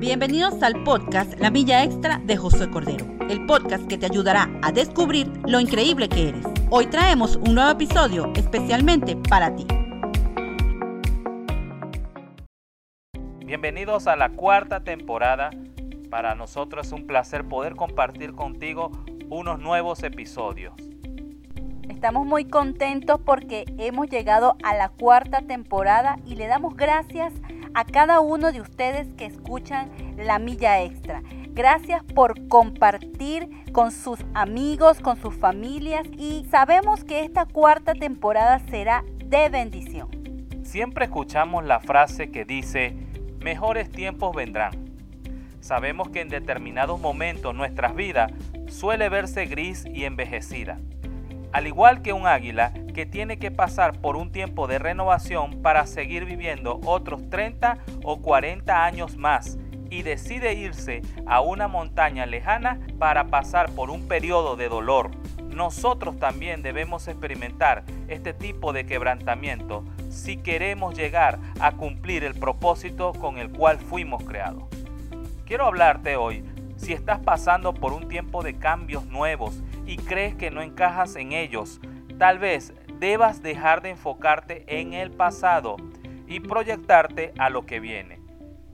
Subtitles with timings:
[0.00, 4.72] Bienvenidos al podcast La Milla Extra de José Cordero, el podcast que te ayudará a
[4.72, 6.44] descubrir lo increíble que eres.
[6.68, 9.66] Hoy traemos un nuevo episodio especialmente para ti.
[13.46, 15.50] Bienvenidos a la cuarta temporada.
[16.10, 18.90] Para nosotros es un placer poder compartir contigo
[19.30, 20.74] unos nuevos episodios.
[21.88, 27.53] Estamos muy contentos porque hemos llegado a la cuarta temporada y le damos gracias a
[27.82, 31.24] cada uno de ustedes que escuchan la milla extra.
[31.48, 38.60] Gracias por compartir con sus amigos, con sus familias y sabemos que esta cuarta temporada
[38.70, 40.08] será de bendición.
[40.62, 42.94] Siempre escuchamos la frase que dice,
[43.40, 44.72] mejores tiempos vendrán.
[45.60, 48.30] Sabemos que en determinados momentos nuestras vidas
[48.68, 50.78] suele verse gris y envejecida
[51.54, 55.86] al igual que un águila que tiene que pasar por un tiempo de renovación para
[55.86, 59.58] seguir viviendo otros 30 o 40 años más
[59.90, 65.10] y decide irse a una montaña lejana para pasar por un periodo de dolor.
[65.48, 73.12] Nosotros también debemos experimentar este tipo de quebrantamiento si queremos llegar a cumplir el propósito
[73.12, 74.64] con el cual fuimos creados.
[75.44, 76.44] Quiero hablarte hoy
[76.76, 81.32] si estás pasando por un tiempo de cambios nuevos y crees que no encajas en
[81.32, 81.80] ellos,
[82.18, 82.74] tal vez
[83.04, 85.76] debas dejar de enfocarte en el pasado
[86.26, 88.18] y proyectarte a lo que viene.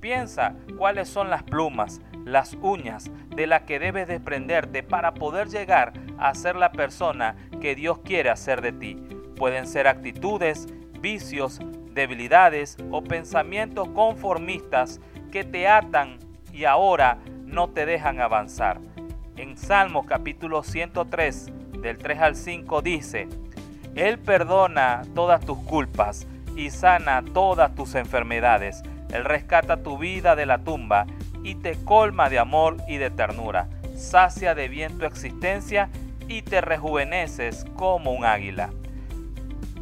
[0.00, 5.92] Piensa cuáles son las plumas, las uñas de las que debes desprenderte para poder llegar
[6.18, 8.96] a ser la persona que Dios quiere hacer de ti.
[9.36, 10.66] Pueden ser actitudes,
[11.00, 11.60] vicios,
[11.94, 16.18] debilidades o pensamientos conformistas que te atan
[16.52, 18.80] y ahora no te dejan avanzar.
[19.36, 23.28] En Salmos capítulo 103, del 3 al 5 dice,
[23.96, 28.82] Él perdona todas tus culpas y sana todas tus enfermedades.
[29.10, 31.06] Él rescata tu vida de la tumba
[31.42, 33.68] y te colma de amor y de ternura.
[33.96, 35.88] Sacia de bien tu existencia
[36.28, 38.68] y te rejuveneces como un águila.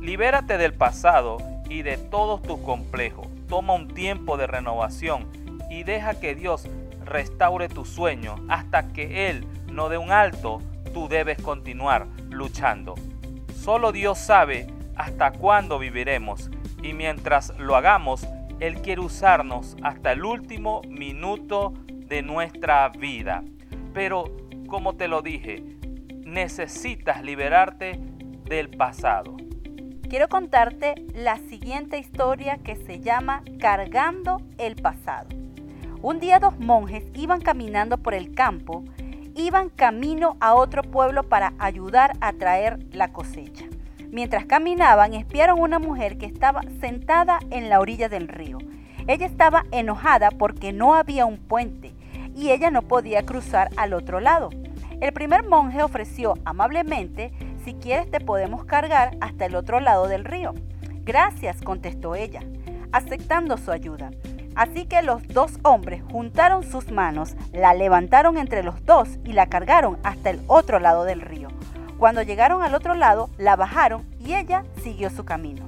[0.00, 1.38] Libérate del pasado
[1.68, 3.26] y de todos tus complejos.
[3.48, 5.26] Toma un tiempo de renovación
[5.70, 6.68] y deja que Dios
[7.04, 8.36] restaure tu sueño.
[8.48, 12.94] Hasta que Él no dé un alto, tú debes continuar luchando.
[13.64, 16.50] Solo Dios sabe hasta cuándo viviremos
[16.82, 18.28] y mientras lo hagamos,
[18.60, 23.42] Él quiere usarnos hasta el último minuto de nuestra vida.
[23.94, 24.24] Pero,
[24.68, 25.64] como te lo dije,
[26.26, 27.98] necesitas liberarte
[28.44, 29.34] del pasado.
[30.10, 35.30] Quiero contarte la siguiente historia que se llama Cargando el pasado.
[36.02, 38.84] Un día dos monjes iban caminando por el campo,
[39.34, 43.64] iban camino a otro pueblo para ayudar a traer la cosecha.
[44.10, 48.58] Mientras caminaban, espiaron una mujer que estaba sentada en la orilla del río.
[49.06, 51.92] Ella estaba enojada porque no había un puente
[52.34, 54.50] y ella no podía cruzar al otro lado.
[55.00, 57.32] El primer monje ofreció amablemente,
[57.64, 60.54] si quieres te podemos cargar hasta el otro lado del río.
[61.04, 62.40] Gracias, contestó ella,
[62.92, 64.10] aceptando su ayuda.
[64.54, 69.46] Así que los dos hombres juntaron sus manos, la levantaron entre los dos y la
[69.46, 71.48] cargaron hasta el otro lado del río.
[71.98, 75.66] Cuando llegaron al otro lado, la bajaron y ella siguió su camino.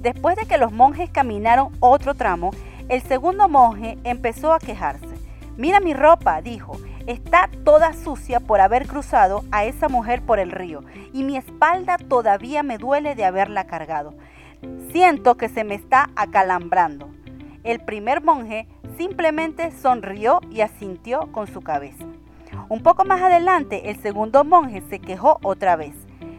[0.00, 2.50] Después de que los monjes caminaron otro tramo,
[2.88, 5.06] el segundo monje empezó a quejarse.
[5.56, 10.52] Mira mi ropa, dijo, está toda sucia por haber cruzado a esa mujer por el
[10.52, 14.14] río y mi espalda todavía me duele de haberla cargado.
[14.92, 17.10] Siento que se me está acalambrando.
[17.68, 22.02] El primer monje simplemente sonrió y asintió con su cabeza.
[22.70, 25.94] Un poco más adelante, el segundo monje se quejó otra vez.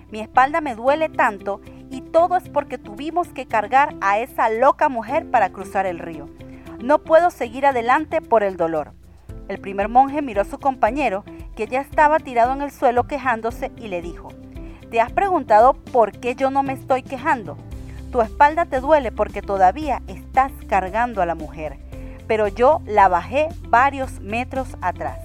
[0.09, 4.89] Mi espalda me duele tanto y todo es porque tuvimos que cargar a esa loca
[4.89, 6.28] mujer para cruzar el río.
[6.81, 8.94] No puedo seguir adelante por el dolor.
[9.50, 11.25] El primer monje miró a su compañero,
[11.56, 14.29] que ya estaba tirado en el suelo quejándose, y le dijo,
[14.89, 17.56] ¿te has preguntado por qué yo no me estoy quejando?
[18.12, 20.01] Tu espalda te duele porque todavía
[20.47, 21.77] estás cargando a la mujer,
[22.25, 25.19] pero yo la bajé varios metros atrás.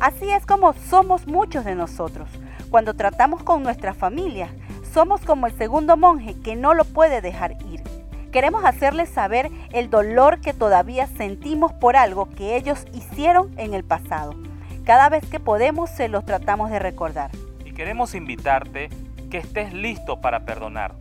[0.00, 2.28] Así es como somos muchos de nosotros.
[2.70, 4.48] Cuando tratamos con nuestra familia,
[4.92, 7.82] somos como el segundo monje que no lo puede dejar ir.
[8.30, 13.82] Queremos hacerles saber el dolor que todavía sentimos por algo que ellos hicieron en el
[13.82, 14.34] pasado.
[14.84, 17.30] Cada vez que podemos se los tratamos de recordar.
[17.64, 18.88] Y queremos invitarte
[19.30, 20.94] que estés listo para perdonar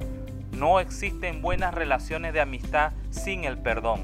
[0.62, 4.02] no existen buenas relaciones de amistad sin el perdón.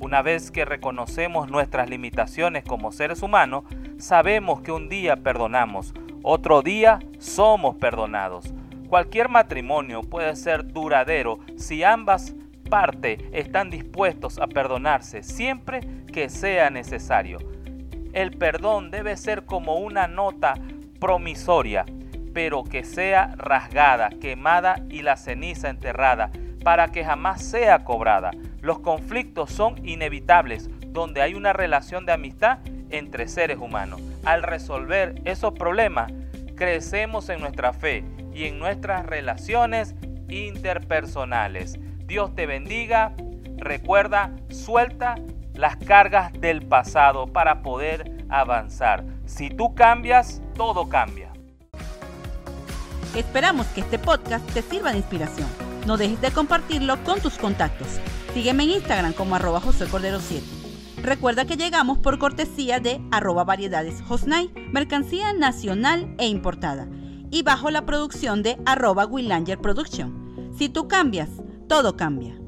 [0.00, 3.64] Una vez que reconocemos nuestras limitaciones como seres humanos,
[3.98, 8.54] sabemos que un día perdonamos, otro día somos perdonados.
[8.88, 12.34] Cualquier matrimonio puede ser duradero si ambas
[12.70, 17.36] parte están dispuestos a perdonarse siempre que sea necesario.
[18.14, 20.54] El perdón debe ser como una nota
[20.98, 21.84] promisoria,
[22.38, 26.30] pero que sea rasgada, quemada y la ceniza enterrada,
[26.62, 28.30] para que jamás sea cobrada.
[28.60, 34.00] Los conflictos son inevitables donde hay una relación de amistad entre seres humanos.
[34.24, 36.12] Al resolver esos problemas,
[36.54, 39.96] crecemos en nuestra fe y en nuestras relaciones
[40.28, 41.76] interpersonales.
[42.06, 43.14] Dios te bendiga.
[43.56, 45.16] Recuerda, suelta
[45.54, 49.02] las cargas del pasado para poder avanzar.
[49.26, 51.32] Si tú cambias, todo cambia.
[53.14, 55.48] Esperamos que este podcast te sirva de inspiración.
[55.86, 57.88] No dejes de compartirlo con tus contactos.
[58.34, 60.44] Sígueme en Instagram como arroba José Cordero 7.
[61.02, 66.88] Recuerda que llegamos por cortesía de arroba variedades Hosnay, mercancía nacional e importada,
[67.30, 70.52] y bajo la producción de arroba Willanger Production.
[70.56, 71.30] Si tú cambias,
[71.66, 72.38] todo cambia.